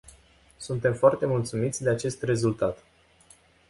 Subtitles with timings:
[0.57, 2.85] Suntem foarte mulțumiți de acest rezultat.